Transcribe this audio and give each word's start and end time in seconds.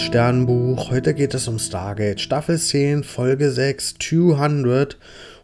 liebes 0.00 0.06
Sternbuch. 0.06 0.90
Heute 0.90 1.14
geht 1.14 1.34
es 1.34 1.46
um 1.48 1.58
Stargate, 1.58 2.20
Staffel 2.20 2.58
10, 2.58 3.04
Folge 3.04 3.50
6, 3.50 3.96
200. 3.98 4.96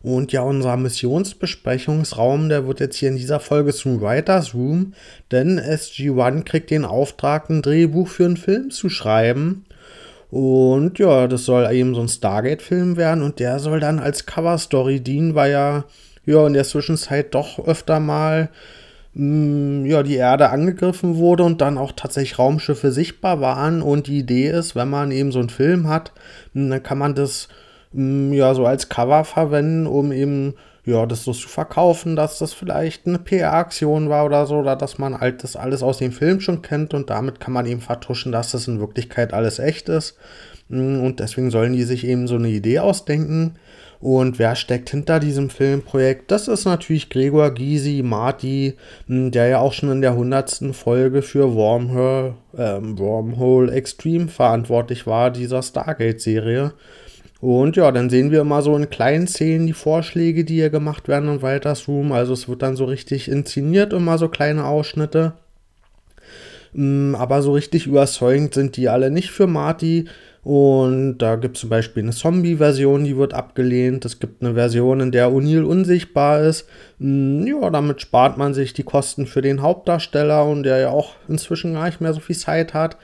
Und 0.02 0.32
ja, 0.32 0.42
unser 0.42 0.76
Missionsbesprechungsraum, 0.76 2.48
der 2.48 2.66
wird 2.66 2.80
jetzt 2.80 2.96
hier 2.96 3.08
in 3.08 3.16
dieser 3.16 3.40
Folge 3.40 3.72
zum 3.72 4.00
Writers 4.00 4.54
Room, 4.54 4.94
denn 5.30 5.58
SG-1 5.58 6.44
kriegt 6.44 6.70
den 6.70 6.84
Auftrag, 6.84 7.50
ein 7.50 7.62
Drehbuch 7.62 8.08
für 8.08 8.24
einen 8.24 8.36
Film 8.36 8.70
zu 8.70 8.88
schreiben. 8.88 9.64
Und 10.30 10.98
ja, 10.98 11.26
das 11.26 11.44
soll 11.44 11.70
eben 11.72 11.94
so 11.94 12.00
ein 12.00 12.08
Stargate-Film 12.08 12.96
werden 12.96 13.22
und 13.22 13.40
der 13.40 13.58
soll 13.58 13.80
dann 13.80 13.98
als 13.98 14.26
Cover-Story 14.26 15.00
dienen, 15.00 15.34
weil 15.34 15.52
ja, 15.52 15.84
ja 16.24 16.46
in 16.46 16.54
der 16.54 16.64
Zwischenzeit 16.64 17.34
doch 17.34 17.58
öfter 17.66 18.00
mal 18.00 18.48
ja, 19.18 20.02
die 20.02 20.16
Erde 20.16 20.50
angegriffen 20.50 21.16
wurde 21.16 21.42
und 21.42 21.62
dann 21.62 21.78
auch 21.78 21.92
tatsächlich 21.92 22.38
Raumschiffe 22.38 22.92
sichtbar 22.92 23.40
waren. 23.40 23.80
Und 23.80 24.08
die 24.08 24.18
Idee 24.18 24.50
ist, 24.50 24.76
wenn 24.76 24.90
man 24.90 25.10
eben 25.10 25.32
so 25.32 25.38
einen 25.38 25.48
Film 25.48 25.88
hat, 25.88 26.12
mm, 26.52 26.68
dann 26.68 26.82
kann 26.82 26.98
man 26.98 27.14
das 27.14 27.48
mm, 27.92 28.34
ja 28.34 28.52
so 28.52 28.66
als 28.66 28.90
Cover 28.90 29.24
verwenden, 29.24 29.86
um 29.86 30.12
eben 30.12 30.54
ja, 30.84 31.06
das 31.06 31.24
so 31.24 31.32
zu 31.32 31.48
verkaufen, 31.48 32.14
dass 32.14 32.38
das 32.38 32.52
vielleicht 32.52 33.06
eine 33.06 33.18
PR-Aktion 33.18 34.08
war 34.08 34.24
oder 34.24 34.46
so, 34.46 34.56
oder 34.58 34.76
dass 34.76 34.98
man 34.98 35.18
halt 35.18 35.42
das 35.42 35.56
alles 35.56 35.82
aus 35.82 35.98
dem 35.98 36.12
Film 36.12 36.40
schon 36.40 36.62
kennt 36.62 36.94
und 36.94 37.10
damit 37.10 37.40
kann 37.40 37.54
man 37.54 37.66
eben 37.66 37.80
vertuschen, 37.80 38.32
dass 38.32 38.52
das 38.52 38.68
in 38.68 38.80
Wirklichkeit 38.80 39.32
alles 39.32 39.58
echt 39.58 39.88
ist. 39.88 40.16
Und 40.68 41.20
deswegen 41.20 41.50
sollen 41.50 41.72
die 41.72 41.84
sich 41.84 42.06
eben 42.06 42.26
so 42.26 42.36
eine 42.36 42.48
Idee 42.48 42.80
ausdenken. 42.80 43.54
Und 44.00 44.38
wer 44.38 44.56
steckt 44.56 44.90
hinter 44.90 45.20
diesem 45.20 45.48
Filmprojekt? 45.48 46.30
Das 46.30 46.48
ist 46.48 46.64
natürlich 46.64 47.08
Gregor 47.08 47.50
Gysi 47.52 48.02
Marty, 48.04 48.74
hm, 49.06 49.30
der 49.30 49.48
ja 49.48 49.58
auch 49.58 49.72
schon 49.72 49.90
in 49.90 50.00
der 50.02 50.12
100. 50.12 50.74
Folge 50.74 51.22
für 51.22 51.54
Wormhole, 51.54 52.34
ähm, 52.56 52.98
Wormhole 52.98 53.72
Extreme 53.72 54.28
verantwortlich 54.28 55.06
war, 55.06 55.30
dieser 55.30 55.62
Stargate-Serie. 55.62 56.72
Und 57.40 57.76
ja, 57.76 57.92
dann 57.92 58.10
sehen 58.10 58.30
wir 58.30 58.40
immer 58.40 58.62
so 58.62 58.76
in 58.76 58.90
kleinen 58.90 59.26
Szenen 59.26 59.66
die 59.66 59.72
Vorschläge, 59.72 60.44
die 60.44 60.54
hier 60.54 60.70
gemacht 60.70 61.08
werden 61.08 61.28
in 61.28 61.42
Walters 61.42 61.86
Room. 61.88 62.12
Also 62.12 62.32
es 62.32 62.48
wird 62.48 62.62
dann 62.62 62.76
so 62.76 62.86
richtig 62.86 63.28
inszeniert, 63.28 63.92
immer 63.92 64.18
so 64.18 64.28
kleine 64.28 64.64
Ausschnitte. 64.64 65.34
Hm, 66.74 67.14
aber 67.18 67.42
so 67.42 67.52
richtig 67.52 67.86
überzeugend 67.86 68.54
sind 68.54 68.76
die 68.76 68.88
alle 68.88 69.10
nicht 69.10 69.30
für 69.30 69.46
Marty. 69.46 70.06
Und 70.46 71.18
da 71.18 71.34
gibt 71.34 71.56
es 71.56 71.62
zum 71.62 71.70
Beispiel 71.70 72.04
eine 72.04 72.12
Zombie-Version, 72.12 73.02
die 73.02 73.16
wird 73.16 73.34
abgelehnt. 73.34 74.04
Es 74.04 74.20
gibt 74.20 74.44
eine 74.44 74.54
Version, 74.54 75.00
in 75.00 75.10
der 75.10 75.28
O'Neill 75.28 75.64
unsichtbar 75.64 76.40
ist. 76.42 76.68
Hm, 77.00 77.44
ja, 77.48 77.68
damit 77.68 78.00
spart 78.00 78.38
man 78.38 78.54
sich 78.54 78.72
die 78.72 78.84
Kosten 78.84 79.26
für 79.26 79.42
den 79.42 79.60
Hauptdarsteller 79.60 80.44
und 80.44 80.62
der 80.62 80.78
ja 80.78 80.90
auch 80.90 81.16
inzwischen 81.26 81.72
gar 81.74 81.86
nicht 81.86 82.00
mehr 82.00 82.14
so 82.14 82.20
viel 82.20 82.36
Zeit 82.36 82.74
hat. 82.74 82.96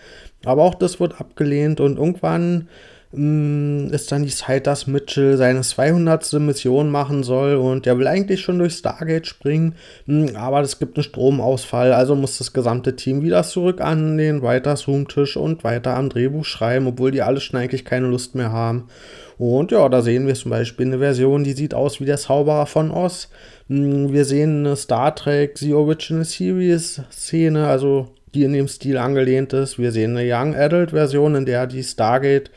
Aber 0.45 0.63
auch 0.63 0.77
das 0.77 1.01
wird 1.01 1.21
abgelehnt 1.21 1.81
und 1.81 1.99
irgendwann 1.99 2.69
ist 3.13 4.11
dann 4.11 4.23
die 4.25 4.31
Zeit, 4.31 4.67
dass 4.67 4.87
Mitchell 4.87 5.37
seine 5.37 5.61
200. 5.61 6.33
Mission 6.41 6.91
machen 6.91 7.23
soll 7.23 7.57
und 7.57 7.85
der 7.85 7.99
will 7.99 8.07
eigentlich 8.07 8.41
schon 8.41 8.59
durch 8.59 8.73
Stargate 8.73 9.27
springen, 9.27 9.75
mm, 10.07 10.35
aber 10.35 10.63
es 10.63 10.79
gibt 10.79 10.97
einen 10.97 11.05
Stromausfall, 11.05 11.93
also 11.93 12.15
muss 12.15 12.39
das 12.39 12.55
gesamte 12.55 12.97
Team 12.97 13.23
wieder 13.23 13.43
zurück 13.43 13.83
an 13.83 14.17
den 14.17 14.41
Writers 14.41 14.89
Room 14.89 15.09
Tisch 15.09 15.37
und 15.37 15.63
weiter 15.63 15.95
am 15.95 16.09
Drehbuch 16.09 16.47
schreiben, 16.47 16.87
obwohl 16.87 17.11
die 17.11 17.21
alle 17.21 17.41
schon 17.41 17.61
eigentlich 17.61 17.85
keine 17.85 18.07
Lust 18.07 18.35
mehr 18.35 18.51
haben. 18.51 18.89
Und 19.37 19.73
ja, 19.73 19.87
da 19.91 20.01
sehen 20.01 20.27
wir 20.27 20.35
zum 20.35 20.51
Beispiel 20.51 20.87
eine 20.87 20.99
Version, 20.99 21.45
die 21.45 21.53
sieht 21.53 21.75
aus 21.75 22.01
wie 22.01 22.07
der 22.07 22.17
Zauberer 22.17 22.65
von 22.65 22.91
Oz. 22.91 23.29
Mm, 23.69 24.11
wir 24.11 24.25
sehen 24.25 24.65
eine 24.65 24.77
Star 24.77 25.15
Trek 25.15 25.59
The 25.59 25.75
Original 25.75 26.25
Series 26.25 27.03
Szene, 27.13 27.67
also 27.67 28.09
die 28.35 28.45
in 28.45 28.55
dem 28.55 28.69
Stil 28.69 28.97
angelehnt 28.97 29.53
ist. 29.53 29.79
Wir 29.79 29.93
sehen 29.93 30.17
eine 30.17 30.27
Young 30.27 30.55
Adult 30.55 30.93
Version, 30.93 31.35
in 31.35 31.45
der 31.45 31.67
die 31.67 31.83
Stargate 31.83 32.51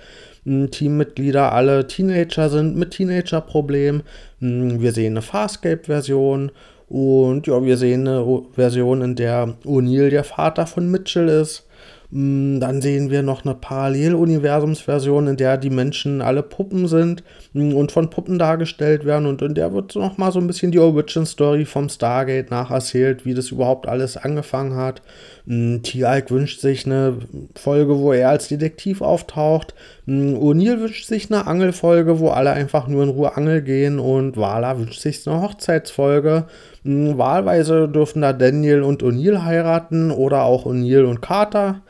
Teammitglieder 0.46 1.52
alle 1.52 1.88
Teenager 1.88 2.50
sind 2.50 2.76
mit 2.76 2.92
Teenager-Problemen. 2.92 4.04
Hm, 4.40 4.82
wir 4.82 4.92
sehen 4.92 5.14
eine 5.14 5.22
Farscape-Version 5.22 6.52
und 6.88 7.48
ja, 7.48 7.64
wir 7.64 7.78
sehen 7.78 8.08
eine 8.08 8.44
Version, 8.54 9.02
in 9.02 9.16
der 9.16 9.56
O'Neill 9.66 10.10
der 10.10 10.24
Vater 10.24 10.68
von 10.68 10.90
Mitchell 10.90 11.30
ist. 11.30 11.66
Mm, 12.12 12.60
dann 12.60 12.82
sehen 12.82 13.10
wir 13.10 13.24
noch 13.24 13.44
eine 13.44 13.56
Paralleluniversumsversion, 13.56 15.28
in 15.28 15.38
der 15.38 15.58
die 15.58 15.72
Menschen 15.72 16.22
alle 16.22 16.44
Puppen 16.44 16.88
sind 16.88 17.24
mm, 17.54 17.74
und 17.74 17.92
von 17.92 18.10
Puppen 18.10 18.38
dargestellt 18.38 19.06
werden. 19.06 19.26
Und 19.26 19.42
in 19.42 19.56
der 19.56 19.74
wird 19.74 19.96
noch 19.96 20.18
mal 20.18 20.32
so 20.32 20.40
ein 20.40 20.48
bisschen 20.48 20.72
die 20.72 20.80
Origin 20.80 21.26
Story 21.26 21.66
vom 21.66 21.90
Stargate 21.90 22.52
nacherzählt, 22.52 23.26
wie 23.26 23.34
das 23.34 23.50
überhaupt 23.50 23.88
alles 23.88 24.18
angefangen 24.18 24.76
hat. 24.76 25.02
T-Alk 25.48 26.32
wünscht 26.32 26.60
sich 26.60 26.86
eine 26.86 27.18
Folge, 27.56 28.00
wo 28.00 28.14
er 28.14 28.30
als 28.30 28.48
Detektiv 28.48 29.02
auftaucht. 29.02 29.74
O'Neill 30.08 30.82
wünscht 30.82 31.08
sich 31.08 31.32
eine 31.32 31.48
Angelfolge, 31.48 32.20
wo 32.20 32.30
alle 32.30 32.52
einfach 32.52 32.88
nur 32.88 33.04
in 33.04 33.10
Ruhe 33.10 33.36
Angel 33.36 33.62
gehen. 33.62 33.98
Und 33.98 34.38
Wala 34.38 34.78
wünscht 34.78 35.02
sich 35.02 35.28
eine 35.28 35.42
Hochzeitsfolge. 35.42 36.46
Wahlweise 36.84 37.88
dürfen 37.88 38.22
da 38.22 38.32
Daniel 38.32 38.84
und 38.84 39.02
O'Neill 39.02 39.44
heiraten 39.44 40.12
oder 40.12 40.44
auch 40.44 40.66
O'Neill 40.66 41.06
und 41.06 41.22
Carter. 41.22 41.82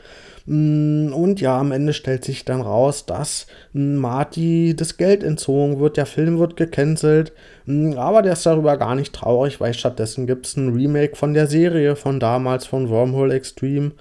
Mm, 0.45 1.11
und 1.11 1.41
ja, 1.41 1.59
am 1.59 1.71
Ende 1.73 1.91
stellt 1.91 2.23
sich 2.23 2.45
dann 2.45 2.61
raus, 2.61 3.05
dass 3.05 3.47
Marty 3.73 4.75
das 4.77 4.95
Geld 4.95 5.23
entzogen 5.23 5.79
wird. 5.81 5.97
Der 5.97 6.05
Film 6.05 6.39
wird 6.39 6.55
gecancelt. 6.55 7.33
Aber 7.97 8.21
der 8.21 8.33
ist 8.33 8.45
darüber 8.45 8.77
gar 8.77 8.95
nicht 8.95 9.13
traurig, 9.13 9.59
weil 9.59 9.73
stattdessen 9.73 10.27
gibt 10.27 10.45
es 10.45 10.55
ein 10.55 10.73
Remake 10.73 11.15
von 11.15 11.33
der 11.33 11.47
Serie 11.47 11.95
von 11.97 12.21
damals 12.21 12.65
von 12.65 12.89
Wormhole 12.89 13.33
Extreme. 13.33 13.91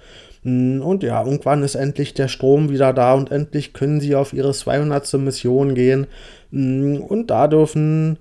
Und 0.45 1.01
ja, 1.01 1.23
irgendwann 1.23 1.63
ist 1.63 1.73
endlich 1.73 2.13
der 2.13 2.27
Strom 2.27 2.69
wieder 2.69 2.93
da 2.93 3.13
und 3.13 3.31
endlich 3.31 3.73
können 3.73 3.99
sie 3.99 4.15
auf 4.15 4.31
ihre 4.31 4.53
200. 4.53 5.11
Mission 5.15 5.73
gehen. 5.73 6.05
Und 6.51 7.25
da 7.27 7.47
dürfen 7.47 8.19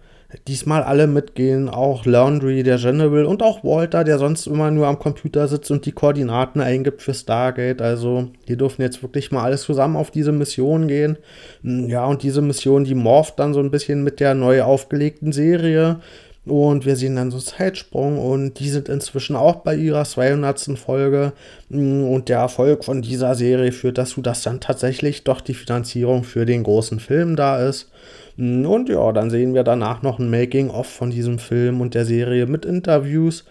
diesmal 0.48 0.82
alle 0.82 1.06
mitgehen, 1.06 1.68
auch 1.68 2.06
Laundry, 2.06 2.62
der 2.62 2.78
General 2.78 3.24
und 3.24 3.42
auch 3.42 3.62
Walter, 3.62 4.04
der 4.04 4.18
sonst 4.18 4.46
immer 4.46 4.70
nur 4.70 4.86
am 4.86 4.98
Computer 4.98 5.46
sitzt 5.48 5.70
und 5.70 5.86
die 5.86 5.92
Koordinaten 5.92 6.60
eingibt 6.60 7.02
für 7.02 7.14
Stargate. 7.14 7.82
Also 7.82 8.30
die 8.48 8.56
dürfen 8.56 8.82
jetzt 8.82 9.02
wirklich 9.02 9.30
mal 9.30 9.44
alles 9.44 9.62
zusammen 9.62 9.96
auf 9.96 10.10
diese 10.10 10.32
Mission 10.32 10.88
gehen. 10.88 11.18
Hm, 11.62 11.88
ja, 11.88 12.06
und 12.06 12.22
diese 12.22 12.42
Mission, 12.42 12.84
die 12.84 12.94
morpht 12.94 13.38
dann 13.38 13.54
so 13.54 13.60
ein 13.60 13.70
bisschen 13.70 14.02
mit 14.02 14.18
der 14.18 14.34
neu 14.34 14.62
aufgelegten 14.62 15.32
Serie. 15.32 16.00
Und 16.46 16.84
wir 16.84 16.96
sehen 16.96 17.16
dann 17.16 17.30
so 17.30 17.38
Zeitsprung 17.38 18.18
und 18.18 18.58
die 18.58 18.68
sind 18.68 18.90
inzwischen 18.90 19.34
auch 19.34 19.56
bei 19.56 19.74
ihrer 19.74 20.04
200. 20.04 20.78
Folge. 20.78 21.32
Hm, 21.70 22.04
und 22.04 22.28
der 22.28 22.38
Erfolg 22.38 22.84
von 22.84 23.00
dieser 23.00 23.34
Serie 23.34 23.72
führt 23.72 23.96
dazu, 23.96 24.20
dass 24.20 24.42
dann 24.42 24.60
tatsächlich 24.60 25.24
doch 25.24 25.40
die 25.40 25.54
Finanzierung 25.54 26.22
für 26.24 26.44
den 26.44 26.62
großen 26.62 27.00
Film 27.00 27.36
da 27.36 27.66
ist. 27.66 27.90
Und 28.36 28.88
ja, 28.88 29.12
dann 29.12 29.30
sehen 29.30 29.54
wir 29.54 29.62
danach 29.62 30.02
noch 30.02 30.18
ein 30.18 30.28
Making-of 30.28 30.86
von 30.86 31.10
diesem 31.10 31.38
Film 31.38 31.80
und 31.80 31.94
der 31.94 32.04
Serie 32.04 32.46
mit 32.46 32.64
Interviews. 32.64 33.44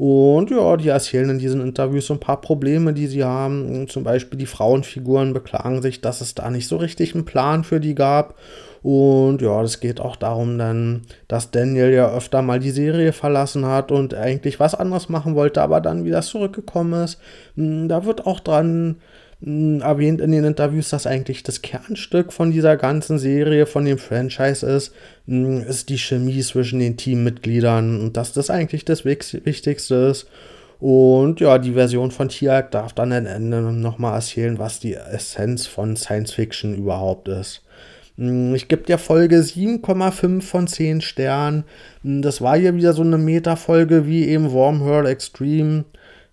Und 0.00 0.50
ja, 0.50 0.78
die 0.78 0.88
erzählen 0.88 1.28
in 1.28 1.38
diesen 1.38 1.60
Interviews 1.60 2.06
so 2.06 2.14
ein 2.14 2.20
paar 2.20 2.40
Probleme, 2.40 2.94
die 2.94 3.06
sie 3.06 3.22
haben. 3.22 3.86
Zum 3.86 4.02
Beispiel 4.02 4.38
die 4.38 4.46
Frauenfiguren 4.46 5.34
beklagen 5.34 5.82
sich, 5.82 6.00
dass 6.00 6.22
es 6.22 6.34
da 6.34 6.48
nicht 6.48 6.68
so 6.68 6.78
richtig 6.78 7.14
einen 7.14 7.26
Plan 7.26 7.64
für 7.64 7.80
die 7.80 7.94
gab. 7.94 8.34
Und 8.82 9.42
ja, 9.42 9.60
es 9.60 9.78
geht 9.78 10.00
auch 10.00 10.16
darum 10.16 10.56
dann, 10.56 11.02
dass 11.28 11.50
Daniel 11.50 11.90
ja 11.90 12.10
öfter 12.10 12.40
mal 12.40 12.60
die 12.60 12.70
Serie 12.70 13.12
verlassen 13.12 13.66
hat 13.66 13.92
und 13.92 14.14
eigentlich 14.14 14.58
was 14.58 14.74
anderes 14.74 15.10
machen 15.10 15.34
wollte, 15.34 15.60
aber 15.60 15.82
dann 15.82 16.06
wieder 16.06 16.22
zurückgekommen 16.22 17.04
ist. 17.04 17.20
Hm, 17.56 17.86
da 17.88 18.06
wird 18.06 18.26
auch 18.26 18.40
dran 18.40 19.02
erwähnt 19.42 20.20
in 20.20 20.32
den 20.32 20.44
Interviews, 20.44 20.90
dass 20.90 21.06
eigentlich 21.06 21.42
das 21.42 21.62
Kernstück 21.62 22.32
von 22.32 22.50
dieser 22.50 22.76
ganzen 22.76 23.18
Serie, 23.18 23.64
von 23.64 23.86
dem 23.86 23.96
Franchise 23.96 24.66
ist, 24.66 24.92
ist 25.26 25.88
die 25.88 25.98
Chemie 25.98 26.40
zwischen 26.42 26.78
den 26.78 26.98
Teammitgliedern 26.98 28.00
und 28.00 28.16
dass 28.16 28.34
das 28.34 28.50
eigentlich 28.50 28.84
das 28.84 29.04
Wichtigste 29.04 29.94
ist. 29.94 30.26
Und 30.78 31.40
ja, 31.40 31.58
die 31.58 31.72
Version 31.72 32.10
von 32.10 32.28
Tiag 32.28 32.70
darf 32.70 32.92
dann 32.92 33.12
am 33.12 33.26
Ende 33.26 33.60
nochmal 33.60 34.14
erzählen, 34.14 34.58
was 34.58 34.80
die 34.80 34.94
Essenz 34.94 35.66
von 35.66 35.96
Science 35.96 36.32
Fiction 36.32 36.74
überhaupt 36.74 37.28
ist. 37.28 37.62
Ich 38.16 38.68
gebe 38.68 38.82
der 38.82 38.98
Folge 38.98 39.40
7,5 39.40 40.42
von 40.42 40.66
10 40.66 41.00
Sternen. 41.00 41.64
Das 42.02 42.42
war 42.42 42.58
hier 42.58 42.74
wieder 42.74 42.92
so 42.92 43.00
eine 43.00 43.16
Meta-Folge 43.16 44.06
wie 44.06 44.26
eben 44.28 44.52
Wormhole 44.52 45.08
Extreme. 45.08 45.84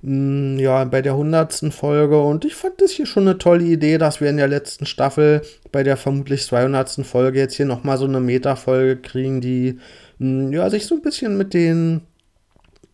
Mm, 0.02 0.60
ja, 0.60 0.84
bei 0.86 1.02
der 1.02 1.18
hundertsten 1.18 1.72
Folge 1.72 2.22
und 2.22 2.46
ich 2.46 2.54
fand 2.56 2.80
das 2.82 2.92
hier 2.92 3.08
schon 3.08 3.28
eine 3.28 3.38
tolle 3.40 3.64
Idee, 3.64 3.98
dass 3.98 4.22
wir 4.22 4.30
in 4.30 4.38
der 4.38 4.48
letzten 4.48 4.86
Staffel 4.86 5.42
bei 5.72 5.84
der 5.84 5.98
vermutlich 5.98 6.44
200. 6.46 7.06
Folge 7.06 7.40
jetzt 7.40 7.56
hier 7.56 7.66
nochmal 7.66 7.98
so 7.98 8.06
eine 8.06 8.20
Meta-Folge 8.20 8.98
kriegen, 9.02 9.42
die 9.42 9.80
mm, 10.20 10.54
ja, 10.54 10.70
sich 10.70 10.86
so 10.86 10.96
ein 10.96 11.02
bisschen 11.02 11.38
mit 11.38 11.54
den, 11.54 12.02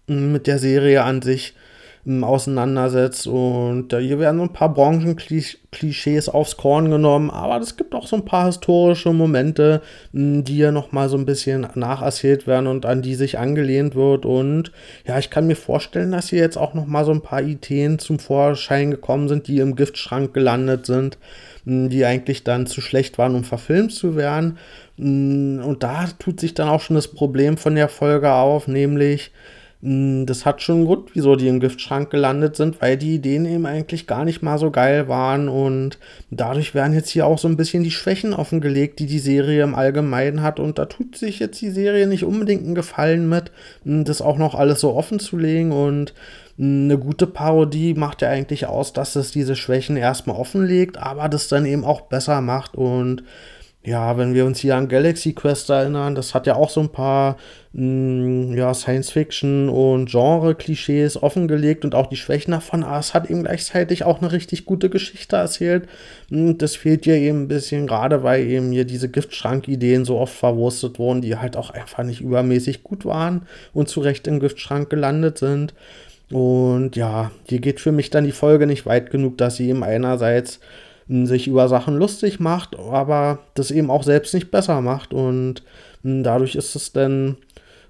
mm, 0.08 0.32
mit 0.32 0.48
der 0.48 0.60
Serie 0.60 1.04
an 1.04 1.22
sich 1.22 1.56
auseinandersetzt. 2.06 3.28
Und 3.28 3.94
äh, 3.94 4.02
hier 4.02 4.20
werden 4.20 4.38
so 4.38 4.44
ein 4.44 4.54
paar 4.54 4.74
Branchenklischees 4.74 6.28
aufs 6.28 6.58
Korn 6.58 6.92
genommen, 6.92 7.30
aber 7.30 7.62
es 7.62 7.78
gibt 7.78 7.96
auch 7.96 8.08
so 8.08 8.18
ein 8.18 8.26
paar 8.26 8.48
historische 8.48 9.14
Momente, 9.14 9.82
ähm, 10.14 10.44
die 10.44 10.56
hier 10.56 10.72
nochmal 10.72 11.08
so 11.08 11.18
ein 11.18 11.26
bisschen 11.26 11.68
nacherzählt 11.76 12.46
werden 12.46 12.68
und 12.68 12.86
an 12.86 13.02
die 13.02 13.16
sich 13.16 13.40
angelehnt 13.40 13.96
wird. 13.96 14.26
Und 14.26 14.72
ja, 15.08 15.18
ich 15.18 15.30
kann 15.30 15.48
mir 15.48 15.56
vorstellen, 15.56 16.12
dass 16.12 16.30
hier 16.30 16.40
jetzt 16.40 16.58
auch 16.58 16.74
nochmal 16.74 17.06
so 17.06 17.12
ein 17.12 17.22
paar 17.22 17.42
Ideen 17.42 18.00
zum 18.00 18.20
Vorschein 18.20 18.92
gekommen 18.92 19.30
sind, 19.30 19.48
die 19.48 19.60
im 19.60 19.76
Giftschrank 19.76 20.34
gelandet 20.34 20.86
sind 20.86 21.18
die 21.66 22.04
eigentlich 22.04 22.44
dann 22.44 22.68
zu 22.68 22.82
schlecht 22.82 23.18
waren, 23.18 23.36
um 23.36 23.44
verfilmt 23.44 23.94
zu 23.94 24.18
werden. 24.18 24.58
Und 24.98 25.78
da 25.80 26.08
tut 26.20 26.40
sich 26.40 26.54
dann 26.54 26.68
auch 26.68 26.82
schon 26.82 26.98
das 26.98 27.08
Problem 27.08 27.56
von 27.56 27.76
der 27.76 27.88
Folge 27.88 28.34
auf, 28.34 28.68
nämlich, 28.68 29.32
das 29.86 30.46
hat 30.46 30.62
schon 30.62 30.86
Grund, 30.86 31.10
wieso 31.14 31.36
die 31.36 31.50
im 31.50 31.60
Giftschrank 31.60 32.10
gelandet 32.10 32.56
sind, 32.56 32.82
weil 32.82 32.96
die 32.96 33.16
Ideen 33.16 33.46
eben 33.46 33.66
eigentlich 33.66 34.08
gar 34.08 34.24
nicht 34.24 34.42
mal 34.42 34.58
so 34.58 34.72
geil 34.72 35.10
waren 35.10 35.50
und 35.50 35.98
dadurch 36.32 36.74
werden 36.74 36.94
jetzt 36.94 37.10
hier 37.10 37.28
auch 37.28 37.38
so 37.38 37.50
ein 37.50 37.58
bisschen 37.58 37.84
die 37.84 37.92
Schwächen 37.92 38.34
offengelegt, 38.34 39.00
die 39.00 39.08
die 39.08 39.20
Serie 39.20 39.62
im 39.62 39.76
Allgemeinen 39.76 40.42
hat 40.42 40.62
und 40.62 40.78
da 40.80 40.86
tut 40.86 41.18
sich 41.18 41.40
jetzt 41.40 41.60
die 41.60 41.70
Serie 41.70 42.08
nicht 42.08 42.24
unbedingt 42.24 42.64
einen 42.64 42.76
Gefallen 42.76 43.28
mit, 43.28 43.52
das 43.84 44.22
auch 44.22 44.38
noch 44.38 44.56
alles 44.56 44.80
so 44.80 44.94
offen 44.94 45.20
zu 45.20 45.36
legen 45.38 45.74
und 45.74 46.14
eine 46.58 46.98
gute 46.98 47.28
Parodie 47.28 47.94
macht 47.94 48.22
ja 48.22 48.30
eigentlich 48.30 48.68
aus, 48.68 48.94
dass 48.94 49.18
es 49.18 49.32
diese 49.32 49.58
Schwächen 49.58 49.98
erstmal 49.98 50.38
offenlegt, 50.38 50.98
aber 50.98 51.28
das 51.28 51.50
dann 51.50 51.66
eben 51.66 51.84
auch 51.84 52.02
besser 52.02 52.40
macht 52.40 52.76
und 52.76 53.24
ja, 53.86 54.18
wenn 54.18 54.34
wir 54.34 54.46
uns 54.46 54.60
hier 54.60 54.78
an 54.78 54.88
Galaxy 54.88 55.34
Quest 55.34 55.70
erinnern, 55.70 56.16
das 56.16 56.34
hat 56.34 56.48
ja 56.48 56.56
auch 56.56 56.70
so 56.70 56.80
ein 56.80 56.90
paar 56.90 57.36
mm, 57.74 58.54
ja, 58.54 58.74
Science-Fiction 58.74 59.68
und 59.68 60.10
Genre-Klischees 60.10 61.22
offengelegt 61.22 61.84
und 61.84 61.94
auch 61.94 62.08
die 62.08 62.16
Schwächen 62.16 62.52
davon, 62.52 62.86
aber 62.86 63.00
es 63.00 63.14
hat 63.14 63.30
eben 63.30 63.44
gleichzeitig 63.44 64.06
auch 64.06 64.22
eine 64.22 64.32
richtig 64.32 64.66
gute 64.66 64.90
Geschichte 64.90 65.36
erzählt. 65.36 65.90
Und 66.32 66.60
das 66.60 66.78
fehlt 66.78 67.04
hier 67.04 67.16
eben 67.16 67.44
ein 67.44 67.48
bisschen, 67.50 67.86
gerade 67.86 68.24
weil 68.24 68.48
eben 68.48 68.72
hier 68.72 68.86
diese 68.86 69.10
Giftschrank-Ideen 69.10 70.06
so 70.06 70.18
oft 70.18 70.34
verwurstet 70.34 70.98
wurden, 70.98 71.22
die 71.22 71.36
halt 71.36 71.58
auch 71.58 71.70
einfach 71.70 72.04
nicht 72.04 72.22
übermäßig 72.22 72.84
gut 72.84 73.04
waren 73.04 73.48
und 73.74 73.90
zu 73.90 74.00
Recht 74.00 74.28
im 74.28 74.40
Giftschrank 74.40 74.90
gelandet 74.90 75.40
sind. 75.40 75.74
Und 76.32 76.96
ja, 76.96 77.32
hier 77.50 77.60
geht 77.60 77.82
für 77.82 77.92
mich 77.92 78.10
dann 78.10 78.24
die 78.24 78.32
Folge 78.32 78.66
nicht 78.66 78.86
weit 78.86 79.12
genug, 79.12 79.38
dass 79.38 79.58
sie 79.58 79.70
eben 79.70 79.84
einerseits 79.84 80.62
sich 81.08 81.48
über 81.48 81.68
Sachen 81.68 81.96
lustig 81.98 82.40
macht, 82.40 82.78
aber 82.78 83.40
das 83.56 83.72
eben 83.72 83.90
auch 83.92 84.04
selbst 84.04 84.34
nicht 84.34 84.52
besser 84.52 84.82
macht. 84.82 85.14
Und 85.14 85.64
dadurch 86.04 86.56
ist 86.56 86.76
es 86.76 86.92
dann 86.94 87.38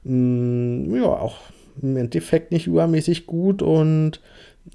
ja 0.04 1.06
auch 1.06 1.38
im 1.81 1.98
Endeffekt 1.98 2.51
nicht 2.51 2.68
übermäßig 2.68 3.25
gut 3.25 3.62
und 3.62 4.19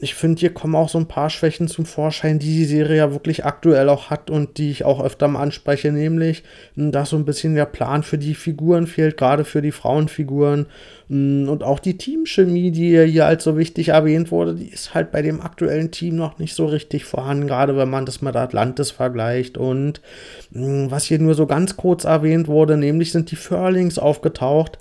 ich 0.00 0.14
finde, 0.14 0.38
hier 0.38 0.52
kommen 0.52 0.74
auch 0.74 0.90
so 0.90 0.98
ein 0.98 1.08
paar 1.08 1.30
Schwächen 1.30 1.66
zum 1.66 1.86
Vorschein, 1.86 2.38
die 2.38 2.58
die 2.58 2.66
Serie 2.66 2.98
ja 2.98 3.12
wirklich 3.12 3.46
aktuell 3.46 3.88
auch 3.88 4.10
hat 4.10 4.28
und 4.30 4.58
die 4.58 4.70
ich 4.70 4.84
auch 4.84 5.02
öfter 5.02 5.28
mal 5.28 5.40
anspreche, 5.40 5.90
nämlich, 5.90 6.42
dass 6.76 7.10
so 7.10 7.16
ein 7.16 7.24
bisschen 7.24 7.54
der 7.54 7.64
Plan 7.64 8.02
für 8.02 8.18
die 8.18 8.34
Figuren 8.34 8.86
fehlt, 8.86 9.16
gerade 9.16 9.44
für 9.44 9.62
die 9.62 9.72
Frauenfiguren. 9.72 10.66
Und 11.08 11.62
auch 11.62 11.78
die 11.78 11.96
Teamchemie, 11.96 12.70
die 12.70 13.02
hier 13.06 13.24
als 13.24 13.44
so 13.44 13.56
wichtig 13.56 13.88
erwähnt 13.88 14.30
wurde, 14.30 14.54
die 14.56 14.68
ist 14.68 14.92
halt 14.92 15.10
bei 15.10 15.22
dem 15.22 15.40
aktuellen 15.40 15.90
Team 15.90 16.16
noch 16.16 16.38
nicht 16.38 16.54
so 16.54 16.66
richtig 16.66 17.06
vorhanden, 17.06 17.46
gerade 17.46 17.74
wenn 17.78 17.88
man 17.88 18.04
das 18.04 18.20
mit 18.20 18.36
Atlantis 18.36 18.90
vergleicht. 18.90 19.56
Und 19.56 20.02
was 20.50 21.04
hier 21.04 21.18
nur 21.18 21.34
so 21.34 21.46
ganz 21.46 21.78
kurz 21.78 22.04
erwähnt 22.04 22.46
wurde, 22.46 22.76
nämlich 22.76 23.10
sind 23.10 23.30
die 23.30 23.36
Furlings 23.36 23.98
aufgetaucht. 23.98 24.78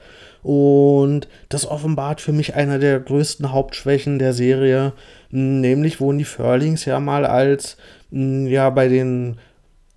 Und 0.47 1.27
das 1.49 1.69
offenbart 1.69 2.21
für 2.21 2.31
mich 2.31 2.55
eine 2.55 2.79
der 2.79 3.01
größten 3.01 3.51
Hauptschwächen 3.51 4.17
der 4.17 4.31
Serie. 4.31 4.93
Nämlich 5.29 5.99
wurden 5.99 6.19
die 6.19 6.23
Furlings 6.23 6.85
ja 6.85 7.01
mal 7.01 7.25
als, 7.25 7.75
ja, 8.11 8.69
bei 8.69 8.87
den 8.87 9.39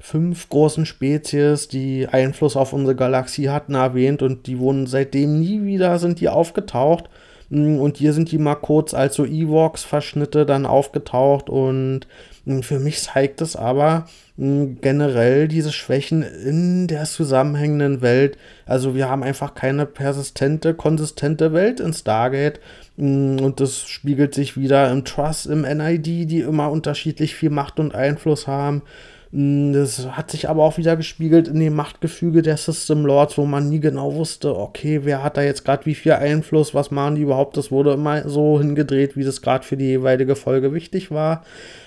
fünf 0.01 0.49
großen 0.49 0.87
Spezies, 0.87 1.69
die 1.69 2.09
Einfluss 2.09 2.57
auf 2.57 2.73
unsere 2.73 2.97
Galaxie 2.97 3.49
hatten, 3.49 3.77
erwähnt 3.77 4.23
und 4.23 4.49
die 4.49 4.59
wurden 4.59 4.89
seitdem 4.89 5.39
nie 5.39 5.63
wieder, 5.63 6.01
sind 6.01 6.19
die 6.19 6.29
aufgetaucht. 6.29 7.09
Und 7.51 7.97
hier 7.97 8.13
sind 8.13 8.31
die 8.31 8.39
mal 8.39 8.55
kurz 8.55 8.95
als 8.95 9.17
so 9.17 9.25
Evox-Verschnitte 9.25 10.47
dann 10.47 10.67
aufgetaucht 10.67 11.51
und 11.51 12.07
für 12.63 12.79
mich 12.79 13.03
zeigt 13.03 13.41
es 13.41 13.57
aber 13.57 14.07
generell 14.37 15.49
diese 15.49 15.73
Schwächen 15.73 16.23
in 16.23 16.87
der 16.87 17.05
zusammenhängenden 17.05 18.01
Welt. 18.01 18.39
Also 18.65 18.95
wir 18.95 19.09
haben 19.11 19.23
einfach 19.23 19.55
keine 19.55 19.85
persistente, 19.85 20.75
konsistente 20.75 21.53
Welt 21.53 21.81
in 21.81 21.93
Stargate. 21.93 22.61
Und 22.97 23.55
das 23.57 23.83
spiegelt 23.83 24.35
sich 24.35 24.57
wieder 24.57 24.91
im 24.91 25.05
Trust, 25.05 25.47
im 25.47 25.63
NID, 25.63 26.07
die 26.07 26.41
immer 26.41 26.71
unterschiedlich 26.71 27.35
viel 27.35 27.51
Macht 27.51 27.79
und 27.79 27.95
Einfluss 27.95 28.47
haben. 28.47 28.83
Mm, 29.33 29.73
das 29.73 30.07
hat 30.09 30.31
sich 30.33 30.49
aber 30.49 30.65
auch 30.65 30.77
wieder 30.77 30.97
gespiegelt 30.97 31.47
in 31.47 31.61
dem 31.61 31.75
Machtgefüge 31.75 32.43
der 32.43 32.57
System 32.57 33.07
Lords, 33.07 33.39
wo 33.39 33.45
man 33.47 33.69
nie 33.69 33.79
genau 33.79 34.15
wusste, 34.15 34.57
okay, 34.57 35.01
wer 35.05 35.23
hat 35.23 35.37
da 35.37 35.43
jetzt 35.43 35.65
gerade 35.65 35.87
wie 35.87 35.95
viel 35.95 36.13
Einfluss, 36.13 36.75
was 36.75 36.91
machen 36.91 37.15
die 37.15 37.23
überhaupt. 37.23 37.57
Das 37.57 37.71
wurde 37.71 37.93
immer 37.93 38.29
so 38.29 38.59
hingedreht, 38.59 39.17
wie 39.17 39.23
das 39.23 39.41
gerade 39.41 39.65
für 39.65 39.77
die 39.77 39.87
jeweilige 39.87 40.35
Folge 40.35 40.75
wichtig 40.75 41.13
war. 41.13 41.45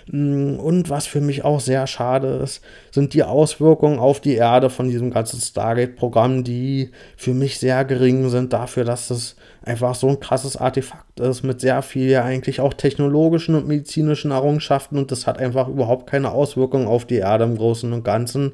Mm, 0.07 0.55
und 0.55 0.89
was 0.89 1.05
für 1.05 1.19
mich 1.21 1.43
auch 1.43 1.59
sehr 1.59 1.85
schade 1.87 2.39
ist, 2.43 2.61
sind 2.91 3.13
die 3.13 3.23
Auswirkungen 3.23 3.99
auf 3.99 4.21
die 4.21 4.35
Erde 4.35 4.69
von 4.69 4.87
diesem 4.87 5.11
ganzen 5.11 5.41
Stargate-Programm, 5.41 6.45
die 6.45 6.91
für 7.17 7.33
mich 7.33 7.59
sehr 7.59 7.83
gering 7.83 8.29
sind 8.29 8.53
dafür, 8.53 8.85
dass 8.85 9.09
das 9.09 9.35
einfach 9.63 9.95
so 9.95 10.07
ein 10.07 10.19
krasses 10.19 10.55
Artefakt 10.57 11.12
ist 11.19 11.43
mit 11.43 11.61
sehr 11.61 11.81
viel 11.83 12.09
ja 12.09 12.23
eigentlich 12.23 12.59
auch 12.59 12.73
technologischen 12.73 13.53
und 13.53 13.67
medizinischen 13.67 14.31
Errungenschaften 14.31 14.97
und 14.97 15.11
das 15.11 15.27
hat 15.27 15.37
einfach 15.37 15.67
überhaupt 15.67 16.09
keine 16.09 16.31
Auswirkungen 16.31 16.87
auf 16.87 17.05
die 17.05 17.17
Erde 17.17 17.43
im 17.43 17.57
Großen 17.57 17.91
und 17.93 18.03
Ganzen. 18.03 18.53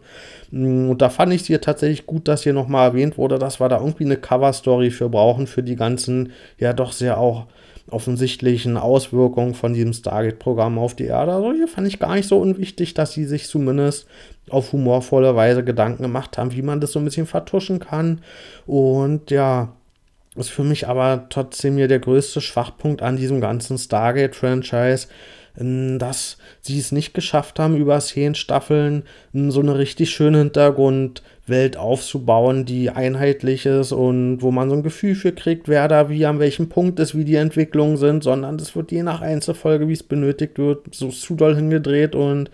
Mm, 0.52 0.90
und 0.90 1.02
da 1.02 1.10
fand 1.10 1.34
ich 1.34 1.42
es 1.42 1.48
hier 1.48 1.62
tatsächlich 1.62 2.06
gut, 2.06 2.28
dass 2.28 2.44
hier 2.44 2.54
nochmal 2.54 2.90
erwähnt 2.90 3.18
wurde, 3.18 3.40
dass 3.40 3.62
wir 3.62 3.70
da 3.70 3.80
irgendwie 3.80 4.06
eine 4.06 4.18
Cover-Story 4.18 4.92
für 4.92 5.10
brauchen, 5.10 5.48
für 5.48 5.64
die 5.64 5.78
ganzen, 5.78 6.34
ja 6.58 6.74
doch 6.74 6.92
sehr 6.92 7.18
auch 7.18 7.46
offensichtlichen 7.92 8.78
Auswirkungen 8.78 9.54
von 9.54 9.74
diesem 9.74 9.94
Stargate-Programm 9.94 10.78
auf 10.78 10.96
die 10.96 11.06
Erde. 11.06 11.34
Also 11.34 11.54
hier 11.54 11.68
fand 11.68 11.88
ich 11.88 12.00
gar 12.00 12.16
nicht 12.16 12.28
so 12.28 12.40
unwichtig, 12.40 12.94
dass 12.94 13.14
sie 13.14 13.26
sich 13.26 13.48
zumindest 13.48 14.08
auf 14.50 14.74
humorvolle 14.74 15.36
Weise 15.36 15.64
Gedanken 15.64 16.04
gemacht 16.04 16.38
haben, 16.38 16.52
wie 16.52 16.62
man 16.62 16.82
das 16.82 16.92
so 16.92 17.00
ein 17.00 17.06
bisschen 17.06 17.26
vertuschen 17.26 17.80
kann. 17.80 18.22
Und 18.66 19.32
ja, 19.32 19.74
ist 20.40 20.50
für 20.50 20.64
mich 20.64 20.88
aber 20.88 21.28
trotzdem 21.30 21.76
hier 21.76 21.88
der 21.88 22.00
größte 22.00 22.42
Schwachpunkt 22.42 23.02
an 23.02 23.18
diesem 23.18 23.42
ganzen 23.42 23.78
Stargate-Franchise, 23.78 25.08
dass 25.56 26.38
sie 26.62 26.80
es 26.80 26.92
nicht 26.92 27.14
geschafft 27.14 27.60
haben, 27.60 27.76
über 27.76 28.00
zehn 28.00 28.36
Staffeln 28.36 29.04
so 29.34 29.60
eine 29.60 29.78
richtig 29.78 30.10
schöne 30.12 30.38
Hintergrundwelt 30.38 31.76
aufzubauen, 31.76 32.66
die 32.66 32.90
einheitlich 32.92 33.66
ist 33.66 33.92
und 33.92 34.42
wo 34.42 34.52
man 34.52 34.70
so 34.70 34.76
ein 34.76 34.84
Gefühl 34.84 35.16
für 35.16 35.34
kriegt, 35.34 35.68
wer 35.68 35.88
da 35.88 36.10
wie 36.10 36.26
an 36.26 36.40
welchem 36.40 36.70
Punkt 36.70 37.00
ist, 37.00 37.18
wie 37.18 37.26
die 37.26 37.36
Entwicklungen 37.36 37.98
sind, 37.98 38.24
sondern 38.24 38.58
das 38.58 38.76
wird 38.76 38.92
je 38.92 39.04
nach 39.04 39.22
Einzelfolge, 39.22 39.90
wie 39.90 39.94
es 39.94 40.04
benötigt 40.04 40.58
wird, 40.60 40.96
so 40.96 41.10
zu 41.10 41.36
doll 41.36 41.56
hingedreht 41.56 42.16
und 42.16 42.50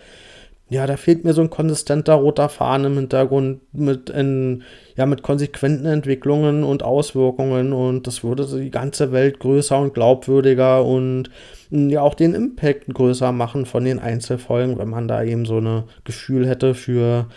ja, 0.68 0.88
da 0.88 0.98
fehlt 0.98 1.24
mir 1.24 1.34
so 1.34 1.42
ein 1.42 1.52
konsistenter 1.52 2.16
roter 2.16 2.50
Faden 2.50 2.88
im 2.88 2.98
Hintergrund 2.98 3.62
mit, 3.72 4.10
in, 4.10 4.64
ja, 4.96 5.06
mit 5.06 5.22
konsequenten 5.22 5.86
Entwicklungen 5.86 6.64
und 6.64 6.82
Auswirkungen 6.82 7.72
und 7.72 8.08
das 8.08 8.24
würde 8.24 8.48
die 8.48 8.72
ganze 8.72 9.12
Welt 9.12 9.40
größer 9.40 9.80
und 9.80 9.94
glaubwürdiger 9.94 10.84
und 10.84 11.30
hm, 11.70 11.90
ja 11.92 12.02
auch 12.02 12.16
den 12.16 12.34
Impact 12.34 12.92
größer 12.92 13.32
machen 13.32 13.68
von 13.68 13.86
den 13.86 14.00
Einzelfolgen, 14.00 14.80
wenn 14.80 14.90
man 14.90 15.08
da 15.08 15.24
eben 15.24 15.46
so 15.46 15.60
ein 15.60 15.84
Gefühl 16.04 16.48
hätte 16.48 16.74
für 16.74 17.28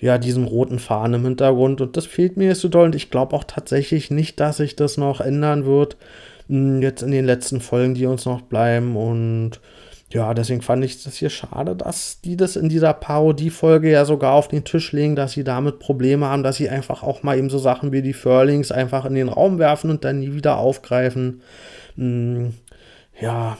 ja, 0.00 0.18
diesen 0.18 0.44
roten 0.44 0.78
Faden 0.78 1.14
im 1.14 1.24
Hintergrund. 1.24 1.80
Und 1.80 1.96
das 1.96 2.06
fehlt 2.06 2.36
mir 2.36 2.46
jetzt 2.46 2.60
so 2.60 2.68
doll 2.68 2.86
und 2.86 2.94
ich 2.94 3.10
glaube 3.10 3.34
auch 3.34 3.42
tatsächlich 3.42 4.12
nicht, 4.12 4.38
dass 4.38 4.58
sich 4.58 4.76
das 4.76 4.96
noch 4.96 5.20
ändern 5.20 5.66
wird, 5.66 5.96
hm, 6.48 6.80
jetzt 6.80 7.02
in 7.02 7.10
den 7.10 7.26
letzten 7.26 7.60
Folgen, 7.60 7.94
die 7.94 8.06
uns 8.06 8.24
noch 8.24 8.42
bleiben 8.42 8.96
und 8.96 9.60
ja, 10.10 10.32
deswegen 10.32 10.62
fand 10.62 10.84
ich 10.84 11.04
das 11.04 11.16
hier 11.16 11.28
schade, 11.28 11.76
dass 11.76 12.22
die 12.22 12.36
das 12.36 12.56
in 12.56 12.70
dieser 12.70 12.94
Parodiefolge 12.94 13.90
ja 13.90 14.06
sogar 14.06 14.32
auf 14.32 14.48
den 14.48 14.64
Tisch 14.64 14.92
legen, 14.92 15.16
dass 15.16 15.32
sie 15.32 15.44
damit 15.44 15.80
Probleme 15.80 16.26
haben, 16.26 16.42
dass 16.42 16.56
sie 16.56 16.70
einfach 16.70 17.02
auch 17.02 17.22
mal 17.22 17.36
eben 17.36 17.50
so 17.50 17.58
Sachen 17.58 17.92
wie 17.92 18.00
die 18.00 18.14
Furlings 18.14 18.72
einfach 18.72 19.04
in 19.04 19.14
den 19.14 19.28
Raum 19.28 19.58
werfen 19.58 19.90
und 19.90 20.04
dann 20.04 20.20
nie 20.20 20.32
wieder 20.32 20.56
aufgreifen. 20.56 21.42
Hm, 21.96 22.54
ja, 23.20 23.58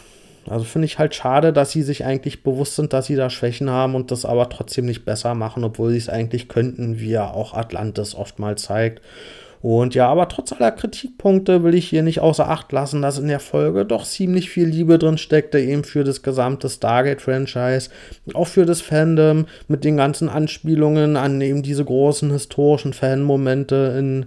also 0.49 0.65
finde 0.65 0.87
ich 0.87 0.99
halt 0.99 1.15
schade, 1.15 1.53
dass 1.53 1.71
sie 1.71 1.83
sich 1.83 2.07
eigentlich 2.07 2.43
bewusst 2.43 2.77
sind, 2.77 2.95
dass 2.95 3.07
sie 3.07 3.17
da 3.17 3.29
Schwächen 3.29 3.69
haben 3.69 3.95
und 3.95 4.11
das 4.11 4.25
aber 4.25 4.49
trotzdem 4.49 4.87
nicht 4.87 5.05
besser 5.05 5.35
machen, 5.35 5.65
obwohl 5.65 5.91
sie 5.91 5.99
es 5.99 6.09
eigentlich 6.09 6.49
könnten, 6.49 6.99
wie 6.99 7.11
ja 7.11 7.31
auch 7.31 7.53
Atlantis 7.53 8.15
oftmals 8.15 8.63
zeigt. 8.63 9.03
Und 9.61 9.95
ja, 9.95 10.09
aber 10.09 10.29
trotz 10.29 10.53
aller 10.53 10.71
Kritikpunkte 10.71 11.65
will 11.65 11.75
ich 11.75 11.89
hier 11.89 12.03
nicht 12.03 12.21
außer 12.21 12.49
Acht 12.49 12.71
lassen, 12.71 13.03
dass 13.03 13.19
in 13.19 13.29
der 13.29 13.41
Folge 13.41 13.85
doch 13.85 14.05
ziemlich 14.05 14.51
viel 14.51 14.69
Liebe 14.69 14.99
drin 14.99 15.19
steckte, 15.19 15.59
eben 15.59 15.83
für 15.83 16.05
das 16.05 16.23
gesamte 16.23 16.69
Stargate-Franchise, 16.69 17.91
auch 18.35 18.47
für 18.47 18.67
das 18.67 18.81
Fandom, 18.81 19.47
mit 19.67 19.85
den 19.85 19.97
ganzen 19.97 20.29
Anspielungen 20.29 21.17
an 21.17 21.41
eben 21.41 21.63
diese 21.63 21.85
großen 21.85 22.31
historischen 22.31 22.93
Fanmomente 22.93 23.97
in 23.99 24.27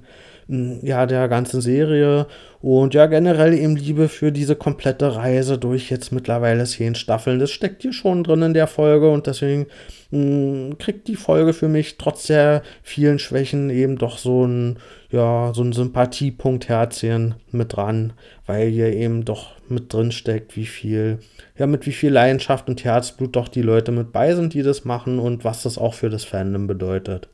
ja, 0.81 1.05
der 1.05 1.29
ganzen 1.29 1.61
Serie 1.61 2.27
und 2.61 2.93
ja, 2.93 3.05
generell 3.05 3.53
eben 3.53 3.75
Liebe 3.77 4.09
für 4.09 4.31
diese 4.31 4.55
komplette 4.55 5.15
Reise 5.15 5.57
durch 5.57 5.89
jetzt 5.89 6.11
mittlerweile 6.11 6.65
zehn 6.65 6.93
Staffeln. 6.93 7.39
Das 7.39 7.51
steckt 7.51 7.81
hier 7.81 7.93
schon 7.93 8.23
drin 8.23 8.41
in 8.41 8.53
der 8.53 8.67
Folge 8.67 9.09
und 9.09 9.27
deswegen 9.27 9.67
mh, 10.11 10.75
kriegt 10.77 11.07
die 11.07 11.15
Folge 11.15 11.53
für 11.53 11.69
mich 11.69 11.97
trotz 11.97 12.27
der 12.27 12.63
vielen 12.83 13.17
Schwächen 13.17 13.69
eben 13.69 13.97
doch 13.97 14.17
so 14.17 14.45
ein, 14.45 14.77
ja, 15.09 15.53
so 15.55 15.63
ein 15.63 15.71
Sympathiepunkt 15.71 16.67
Herzchen 16.67 17.35
mit 17.51 17.77
dran, 17.77 18.11
weil 18.45 18.69
hier 18.69 18.93
eben 18.93 19.23
doch 19.23 19.51
mit 19.69 19.93
drin 19.93 20.11
steckt, 20.11 20.57
wie 20.57 20.65
viel, 20.65 21.19
ja, 21.57 21.65
mit 21.65 21.85
wie 21.85 21.93
viel 21.93 22.11
Leidenschaft 22.11 22.67
und 22.67 22.83
Herzblut 22.83 23.37
doch 23.37 23.47
die 23.47 23.61
Leute 23.61 23.93
mit 23.93 24.11
bei 24.11 24.35
sind, 24.35 24.53
die 24.53 24.63
das 24.63 24.83
machen 24.83 25.17
und 25.17 25.45
was 25.45 25.63
das 25.63 25.77
auch 25.77 25.93
für 25.93 26.09
das 26.09 26.25
Fandom 26.25 26.67
bedeutet. 26.67 27.29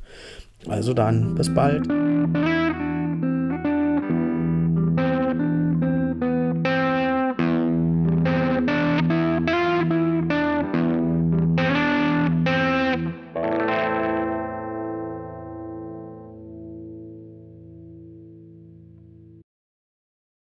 Also 0.68 0.94
dann, 0.94 1.36
bis 1.36 1.54
bald. 1.54 1.88